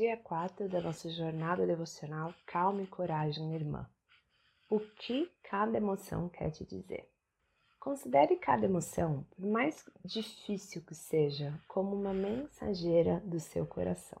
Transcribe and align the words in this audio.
Dia 0.00 0.16
4 0.16 0.66
da 0.66 0.80
nossa 0.80 1.10
jornada 1.10 1.66
devocional 1.66 2.32
Calma 2.46 2.80
e 2.80 2.86
Coragem, 2.86 3.54
Irmã. 3.54 3.86
O 4.66 4.80
que 4.80 5.30
cada 5.42 5.76
emoção 5.76 6.26
quer 6.26 6.50
te 6.50 6.64
dizer? 6.64 7.06
Considere 7.78 8.36
cada 8.36 8.64
emoção, 8.64 9.26
por 9.36 9.44
mais 9.44 9.84
difícil 10.02 10.80
que 10.86 10.94
seja, 10.94 11.52
como 11.68 11.94
uma 11.94 12.14
mensageira 12.14 13.20
do 13.26 13.38
seu 13.38 13.66
coração. 13.66 14.18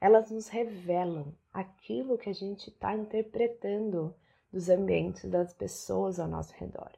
Elas 0.00 0.30
nos 0.30 0.46
revelam 0.46 1.34
aquilo 1.52 2.16
que 2.16 2.30
a 2.30 2.32
gente 2.32 2.70
está 2.70 2.94
interpretando 2.94 4.14
dos 4.52 4.68
ambientes 4.68 5.28
das 5.28 5.52
pessoas 5.52 6.20
ao 6.20 6.28
nosso 6.28 6.54
redor. 6.54 6.92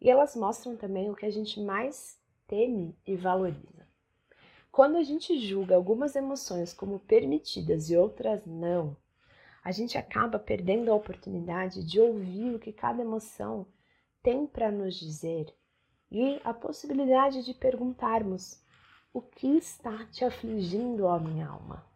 E 0.00 0.08
elas 0.08 0.36
mostram 0.36 0.76
também 0.76 1.10
o 1.10 1.16
que 1.16 1.26
a 1.26 1.32
gente 1.32 1.60
mais 1.60 2.16
teme 2.46 2.96
e 3.04 3.16
valoriza. 3.16 3.91
Quando 4.72 4.96
a 4.96 5.02
gente 5.02 5.38
julga 5.38 5.76
algumas 5.76 6.16
emoções 6.16 6.72
como 6.72 6.98
permitidas 6.98 7.90
e 7.90 7.96
outras 7.96 8.46
não, 8.46 8.96
a 9.62 9.70
gente 9.70 9.98
acaba 9.98 10.38
perdendo 10.38 10.90
a 10.90 10.94
oportunidade 10.94 11.84
de 11.84 12.00
ouvir 12.00 12.54
o 12.54 12.58
que 12.58 12.72
cada 12.72 13.02
emoção 13.02 13.66
tem 14.22 14.46
para 14.46 14.72
nos 14.72 14.94
dizer 14.94 15.54
e 16.10 16.40
a 16.42 16.54
possibilidade 16.54 17.44
de 17.44 17.52
perguntarmos: 17.52 18.64
o 19.12 19.20
que 19.20 19.58
está 19.58 20.06
te 20.06 20.24
afligindo, 20.24 21.04
ó 21.04 21.18
minha 21.18 21.48
alma? 21.48 21.86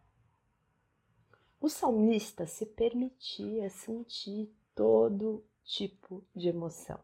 O 1.59 1.69
salmista 1.69 2.45
se 2.45 2.63
permitia 2.63 3.71
sentir 3.71 4.55
todo 4.75 5.43
tipo 5.63 6.23
de 6.35 6.49
emoção. 6.49 6.99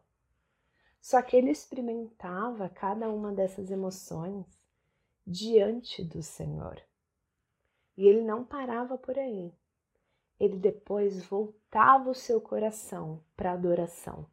Só 1.02 1.20
que 1.24 1.36
ele 1.36 1.50
experimentava 1.50 2.70
cada 2.70 3.10
uma 3.10 3.34
dessas 3.34 3.72
emoções 3.72 4.63
diante 5.26 6.04
do 6.04 6.22
Senhor. 6.22 6.82
E 7.96 8.08
ele 8.08 8.22
não 8.22 8.44
parava 8.44 8.98
por 8.98 9.18
aí. 9.18 9.54
Ele 10.40 10.58
depois 10.58 11.24
voltava 11.26 12.10
o 12.10 12.16
seu 12.16 12.42
coração 12.42 13.24
para 13.36 13.52
a 13.52 13.54
adoração. 13.54 14.26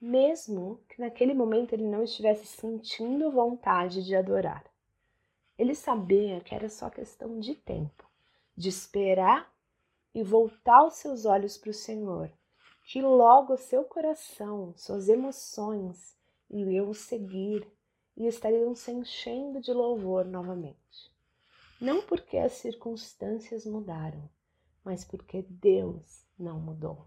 Mesmo 0.00 0.80
que 0.88 1.00
naquele 1.00 1.34
momento 1.34 1.72
ele 1.72 1.86
não 1.86 2.02
estivesse 2.02 2.46
sentindo 2.46 3.30
vontade 3.30 4.04
de 4.04 4.14
adorar. 4.14 4.64
Ele 5.56 5.74
sabia 5.74 6.40
que 6.40 6.54
era 6.54 6.68
só 6.68 6.90
questão 6.90 7.38
de 7.38 7.54
tempo, 7.54 8.04
de 8.56 8.68
esperar 8.68 9.52
e 10.12 10.22
voltar 10.22 10.84
os 10.84 10.94
seus 10.94 11.24
olhos 11.24 11.56
para 11.56 11.70
o 11.70 11.74
Senhor, 11.74 12.30
que 12.84 13.00
logo 13.00 13.56
seu 13.56 13.84
coração, 13.84 14.74
suas 14.76 15.08
emoções 15.08 16.16
iriam 16.50 16.92
seguir 16.92 17.66
e 18.16 18.26
estariam 18.26 18.74
se 18.74 18.92
enchendo 18.92 19.60
de 19.60 19.72
louvor 19.72 20.24
novamente. 20.24 21.12
Não 21.80 22.02
porque 22.02 22.38
as 22.38 22.52
circunstâncias 22.52 23.66
mudaram, 23.66 24.28
mas 24.84 25.04
porque 25.04 25.42
Deus 25.42 26.24
não 26.38 26.60
mudou. 26.60 27.06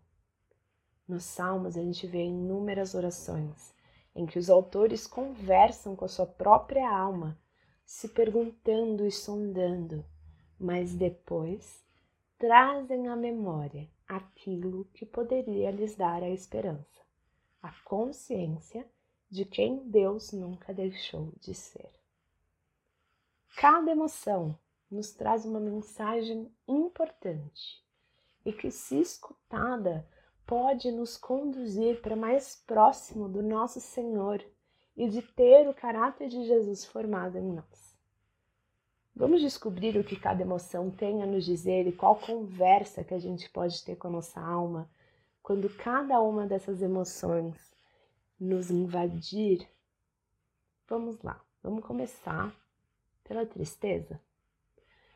Nos 1.07 1.23
Salmos 1.23 1.77
a 1.77 1.81
gente 1.81 2.05
vê 2.05 2.23
inúmeras 2.25 2.93
orações 2.93 3.73
em 4.13 4.25
que 4.25 4.39
os 4.39 4.49
autores 4.49 5.05
conversam 5.05 5.95
com 5.95 6.03
a 6.03 6.09
sua 6.09 6.25
própria 6.25 6.89
alma, 6.89 7.39
se 7.85 8.09
perguntando 8.09 9.05
e 9.05 9.11
sondando, 9.11 10.03
mas 10.59 10.93
depois 10.93 11.85
trazem 12.37 13.07
à 13.07 13.15
memória 13.15 13.87
aquilo 14.07 14.85
que 14.93 15.05
poderia 15.05 15.69
lhes 15.69 15.95
dar 15.95 16.23
a 16.23 16.29
esperança, 16.29 17.01
a 17.61 17.71
consciência 17.83 18.85
de 19.29 19.45
quem 19.45 19.89
Deus 19.89 20.31
nunca 20.31 20.73
deixou 20.73 21.33
de 21.39 21.53
ser. 21.53 21.89
Cada 23.57 23.91
emoção 23.91 24.57
nos 24.89 25.11
traz 25.11 25.45
uma 25.45 25.59
mensagem 25.59 26.51
importante 26.67 27.83
e 28.45 28.53
que, 28.53 28.71
se 28.71 28.99
escutada, 28.99 30.07
pode 30.45 30.91
nos 30.91 31.17
conduzir 31.17 32.01
para 32.01 32.15
mais 32.15 32.55
próximo 32.65 33.27
do 33.27 33.43
nosso 33.43 33.81
Senhor 33.81 34.43
e 34.95 35.09
de 35.09 35.21
ter 35.21 35.67
o 35.67 35.73
caráter 35.73 36.29
de 36.29 36.45
Jesus 36.45 36.85
formado 36.85 37.37
em 37.37 37.53
nós. 37.53 37.95
Vamos 39.15 39.41
descobrir 39.41 39.97
o 39.97 40.03
que 40.03 40.15
cada 40.15 40.43
emoção 40.43 40.89
tem 40.89 41.21
a 41.21 41.25
nos 41.25 41.43
dizer 41.43 41.87
e 41.87 41.91
qual 41.91 42.15
conversa 42.15 43.03
que 43.03 43.13
a 43.13 43.19
gente 43.19 43.49
pode 43.49 43.83
ter 43.83 43.95
com 43.95 44.07
a 44.07 44.11
nossa 44.11 44.39
alma 44.39 44.89
quando 45.41 45.69
cada 45.69 46.19
uma 46.21 46.45
dessas 46.45 46.81
emoções 46.81 47.76
nos 48.39 48.69
invadir, 48.69 49.67
vamos 50.87 51.19
lá, 51.23 51.43
vamos 51.63 51.83
começar 51.83 52.55
pela 53.23 53.45
tristeza. 53.47 54.21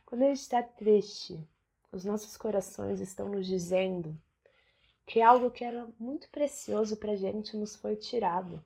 Quando 0.06 0.24
a 0.24 0.28
gente 0.28 0.40
está 0.40 0.64
triste, 0.64 1.48
os 1.92 2.04
nossos 2.04 2.36
corações 2.36 3.00
estão 3.00 3.30
nos 3.30 3.46
dizendo 3.46 4.20
que 5.06 5.22
algo 5.22 5.52
que 5.52 5.64
era 5.64 5.88
muito 6.00 6.30
precioso 6.30 6.98
para 6.98 7.12
a 7.12 7.16
gente 7.16 7.56
nos 7.56 7.76
foi 7.76 7.96
tirado, 7.96 8.64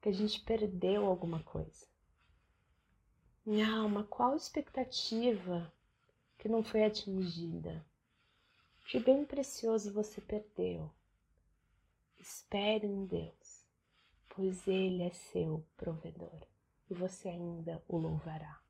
que 0.00 0.08
a 0.08 0.12
gente 0.12 0.40
perdeu 0.40 1.04
alguma 1.04 1.42
coisa. 1.42 1.86
Minha 3.44 3.68
alma, 3.74 4.04
qual 4.04 4.36
expectativa 4.36 5.72
que 6.38 6.48
não 6.48 6.62
foi 6.62 6.84
atingida? 6.84 7.84
Que 8.86 9.00
bem 9.00 9.24
precioso 9.24 9.92
você 9.92 10.20
perdeu. 10.20 10.88
Espere 12.18 12.86
em 12.86 13.04
Deus 13.04 13.41
pois 14.34 14.66
Ele 14.66 15.02
é 15.02 15.10
seu 15.10 15.62
provedor 15.76 16.40
e 16.88 16.94
você 16.94 17.28
ainda 17.28 17.82
o 17.86 17.98
louvará. 17.98 18.60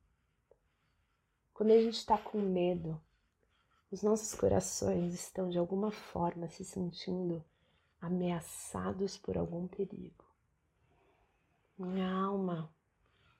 Quando 1.53 1.71
a 1.71 1.81
gente 1.81 1.97
está 1.97 2.17
com 2.17 2.39
medo, 2.39 3.01
os 3.89 4.03
nossos 4.03 4.35
corações 4.35 5.13
estão 5.13 5.49
de 5.49 5.57
alguma 5.57 5.89
forma 5.89 6.49
se 6.49 6.65
sentindo 6.65 7.43
ameaçados 8.01 9.17
por 9.17 9.37
algum 9.37 9.65
perigo. 9.67 10.25
Minha 11.77 12.11
alma, 12.11 12.69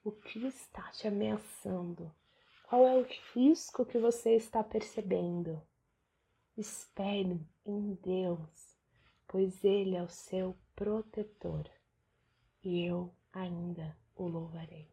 o 0.01 0.11
que 0.11 0.47
está 0.47 0.89
te 0.91 1.07
ameaçando? 1.07 2.09
Qual 2.69 2.87
é 2.87 2.95
o 2.95 3.05
risco 3.33 3.85
que 3.85 3.97
você 3.99 4.35
está 4.35 4.63
percebendo? 4.63 5.61
Espere 6.55 7.45
em 7.65 7.95
Deus, 7.95 8.77
pois 9.27 9.61
Ele 9.63 9.97
é 9.97 10.03
o 10.03 10.09
seu 10.09 10.57
protetor 10.73 11.69
e 12.63 12.85
eu 12.85 13.13
ainda 13.31 13.95
o 14.15 14.27
louvarei. 14.27 14.89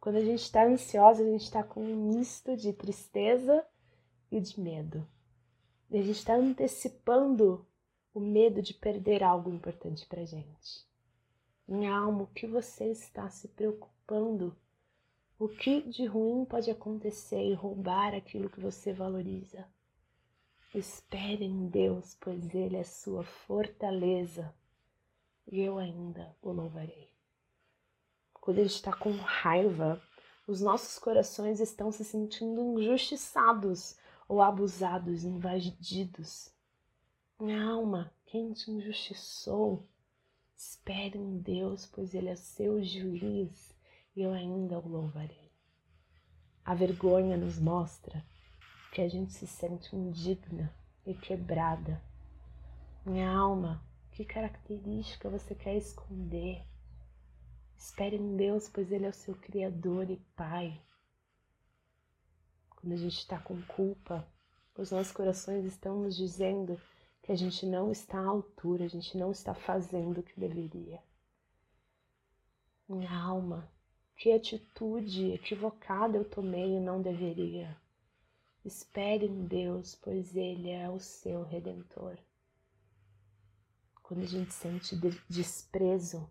Quando 0.00 0.16
a 0.16 0.24
gente 0.24 0.42
está 0.42 0.64
ansiosa, 0.64 1.22
a 1.22 1.26
gente 1.26 1.42
está 1.42 1.62
com 1.62 1.82
um 1.82 2.14
misto 2.14 2.56
de 2.56 2.72
tristeza 2.72 3.66
e 4.30 4.40
de 4.40 4.60
medo. 4.60 5.06
E 5.90 5.98
a 5.98 6.02
gente 6.02 6.16
está 6.18 6.34
antecipando 6.34 7.66
o 8.14 8.20
medo 8.20 8.62
de 8.62 8.72
perder 8.72 9.22
algo 9.22 9.50
importante 9.50 10.06
para 10.06 10.24
gente. 10.24 10.86
Minha 11.68 11.94
alma, 11.94 12.22
o 12.22 12.28
que 12.28 12.46
você 12.46 12.86
está 12.90 13.28
se 13.28 13.48
preocupando? 13.48 14.56
O 15.38 15.48
que 15.48 15.82
de 15.82 16.06
ruim 16.06 16.44
pode 16.44 16.70
acontecer 16.70 17.44
e 17.44 17.52
roubar 17.52 18.14
aquilo 18.14 18.48
que 18.48 18.60
você 18.60 18.92
valoriza? 18.92 19.66
Espere 20.74 21.44
em 21.44 21.68
Deus, 21.68 22.16
pois 22.20 22.54
Ele 22.54 22.76
é 22.76 22.84
sua 22.84 23.24
fortaleza 23.24 24.54
e 25.46 25.60
eu 25.60 25.78
ainda 25.78 26.34
o 26.42 26.50
louvarei. 26.50 27.10
Quando 28.34 28.58
ele 28.58 28.66
está 28.66 28.92
com 28.92 29.10
raiva, 29.16 30.00
os 30.46 30.60
nossos 30.60 30.98
corações 30.98 31.60
estão 31.60 31.90
se 31.90 32.04
sentindo 32.04 32.80
injustiçados 32.80 33.96
ou 34.28 34.40
abusados, 34.40 35.24
invadidos. 35.24 36.52
Minha 37.40 37.62
alma, 37.64 38.12
quem 38.24 38.52
te 38.52 38.70
injustiçou? 38.70 39.88
Espere 40.56 41.18
em 41.18 41.38
Deus, 41.38 41.86
pois 41.86 42.14
Ele 42.14 42.28
é 42.28 42.36
seu 42.36 42.82
juiz 42.82 43.74
e 44.14 44.22
eu 44.22 44.32
ainda 44.32 44.78
o 44.78 44.88
louvarei. 44.88 45.52
A 46.64 46.74
vergonha 46.74 47.36
nos 47.36 47.58
mostra 47.58 48.24
que 48.92 49.02
a 49.02 49.08
gente 49.08 49.32
se 49.32 49.46
sente 49.46 49.94
indigna 49.94 50.74
e 51.04 51.14
quebrada. 51.14 52.02
Minha 53.04 53.30
alma, 53.30 53.84
que 54.16 54.24
característica 54.24 55.28
você 55.28 55.54
quer 55.54 55.76
esconder? 55.76 56.64
Espere 57.76 58.16
em 58.16 58.34
Deus, 58.34 58.66
pois 58.66 58.90
Ele 58.90 59.04
é 59.04 59.10
o 59.10 59.12
seu 59.12 59.34
Criador 59.34 60.10
e 60.10 60.16
Pai. 60.34 60.80
Quando 62.70 62.94
a 62.94 62.96
gente 62.96 63.18
está 63.18 63.38
com 63.38 63.60
culpa, 63.64 64.26
os 64.74 64.90
nossos 64.90 65.12
corações 65.12 65.66
estão 65.66 66.00
nos 66.00 66.16
dizendo 66.16 66.80
que 67.22 67.30
a 67.30 67.34
gente 67.34 67.66
não 67.66 67.92
está 67.92 68.18
à 68.18 68.26
altura, 68.26 68.86
a 68.86 68.88
gente 68.88 69.18
não 69.18 69.30
está 69.30 69.54
fazendo 69.54 70.20
o 70.20 70.22
que 70.22 70.40
deveria. 70.40 70.98
Minha 72.88 73.12
alma, 73.14 73.70
que 74.16 74.32
atitude 74.32 75.32
equivocada 75.32 76.16
eu 76.16 76.24
tomei 76.24 76.78
e 76.78 76.80
não 76.80 77.02
deveria. 77.02 77.76
Espere 78.64 79.26
em 79.26 79.44
Deus, 79.44 79.94
pois 79.94 80.34
Ele 80.34 80.70
é 80.70 80.88
o 80.88 80.98
seu 80.98 81.42
redentor. 81.42 82.16
Quando 84.06 84.22
a 84.22 84.26
gente 84.26 84.54
sente 84.54 84.94
desprezo, 85.28 86.30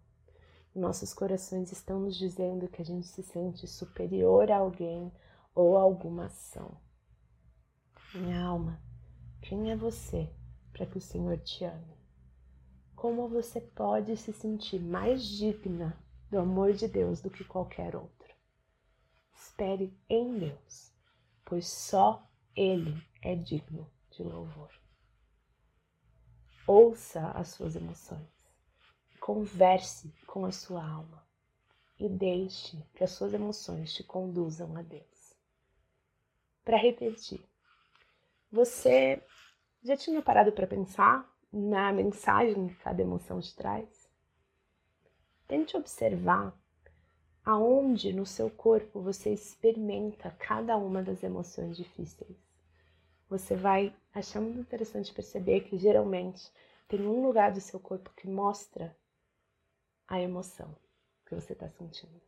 nossos 0.73 1.13
corações 1.13 1.73
estão 1.73 1.99
nos 1.99 2.15
dizendo 2.15 2.69
que 2.69 2.81
a 2.81 2.85
gente 2.85 3.05
se 3.05 3.21
sente 3.21 3.67
superior 3.67 4.49
a 4.49 4.59
alguém 4.59 5.11
ou 5.53 5.77
a 5.77 5.81
alguma 5.81 6.27
ação. 6.27 6.79
Minha 8.13 8.41
alma, 8.45 8.81
quem 9.41 9.71
é 9.71 9.75
você 9.75 10.33
para 10.71 10.85
que 10.85 10.97
o 10.97 11.01
Senhor 11.01 11.37
te 11.39 11.65
ame? 11.65 11.97
Como 12.95 13.27
você 13.27 13.59
pode 13.59 14.15
se 14.15 14.31
sentir 14.31 14.79
mais 14.79 15.25
digna 15.25 16.01
do 16.31 16.39
amor 16.39 16.71
de 16.71 16.87
Deus 16.87 17.19
do 17.21 17.29
que 17.29 17.43
qualquer 17.43 17.93
outro? 17.93 18.33
Espere 19.35 19.93
em 20.07 20.39
Deus, 20.39 20.93
pois 21.43 21.67
só 21.67 22.25
Ele 22.55 23.05
é 23.21 23.35
digno 23.35 23.91
de 24.11 24.23
louvor. 24.23 24.84
Ouça 26.67 27.27
as 27.35 27.49
suas 27.49 27.75
emoções, 27.75 28.27
converse 29.19 30.11
com 30.25 30.45
a 30.45 30.51
sua 30.51 30.83
alma 30.83 31.23
e 31.99 32.09
deixe 32.09 32.83
que 32.95 33.03
as 33.03 33.11
suas 33.11 33.35
emoções 33.35 33.93
te 33.93 34.03
conduzam 34.03 34.75
a 34.75 34.81
Deus. 34.81 35.35
Para 36.63 36.77
repetir, 36.77 37.39
você 38.51 39.21
já 39.83 39.95
tinha 39.95 40.23
parado 40.23 40.51
para 40.51 40.65
pensar 40.65 41.31
na 41.53 41.93
mensagem 41.93 42.69
que 42.69 42.75
cada 42.77 42.99
emoção 42.99 43.39
te 43.39 43.55
traz? 43.55 44.09
Tente 45.47 45.77
observar 45.77 46.51
aonde 47.45 48.11
no 48.11 48.25
seu 48.25 48.49
corpo 48.49 49.01
você 49.01 49.31
experimenta 49.31 50.31
cada 50.39 50.75
uma 50.77 51.03
das 51.03 51.21
emoções 51.21 51.77
difíceis. 51.77 52.44
Você 53.37 53.53
vai 53.53 53.93
achar 54.13 54.39
muito 54.39 54.61
interessante 54.61 55.13
perceber 55.13 55.59
que 55.65 55.77
geralmente 55.77 56.49
tem 56.87 57.01
um 57.01 57.21
lugar 57.21 57.51
do 57.51 57.59
seu 57.59 57.77
corpo 57.81 58.13
que 58.15 58.29
mostra 58.29 58.97
a 60.07 60.21
emoção 60.21 60.73
que 61.25 61.35
você 61.35 61.51
está 61.51 61.69
sentindo. 61.69 62.21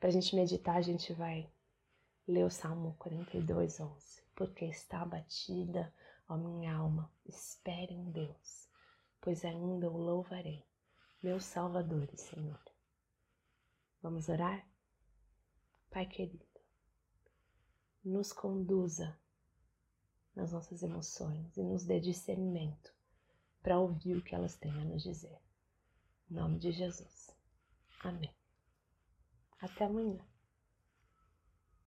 Para 0.00 0.08
a 0.08 0.12
gente 0.12 0.34
meditar, 0.34 0.76
a 0.76 0.82
gente 0.82 1.12
vai 1.12 1.48
ler 2.26 2.44
o 2.44 2.50
Salmo 2.50 2.96
42, 2.98 3.78
11. 3.78 4.22
Porque 4.34 4.64
está 4.64 5.02
abatida, 5.02 5.94
ó 6.28 6.36
minha 6.36 6.74
alma, 6.74 7.08
espere 7.24 7.94
em 7.94 8.10
Deus, 8.10 8.68
pois 9.20 9.44
ainda 9.44 9.88
o 9.88 9.96
louvarei, 9.96 10.66
meu 11.22 11.38
Salvador 11.38 12.08
e 12.12 12.16
Senhor. 12.16 12.60
Vamos 14.02 14.28
orar? 14.28 14.68
Pai 15.88 16.04
querido, 16.04 16.44
nos 18.04 18.32
conduza 18.32 19.16
nas 20.36 20.52
nossas 20.52 20.82
emoções 20.82 21.56
e 21.56 21.62
nos 21.62 21.84
dê 21.84 21.98
discernimento 21.98 22.94
para 23.62 23.80
ouvir 23.80 24.16
o 24.16 24.22
que 24.22 24.34
elas 24.34 24.54
têm 24.54 24.70
a 24.70 24.84
nos 24.84 25.02
dizer. 25.02 25.40
Em 26.30 26.34
nome 26.34 26.58
de 26.58 26.70
Jesus. 26.70 27.34
Amém. 28.00 28.32
Até 29.60 29.86
amanhã. 29.86 30.24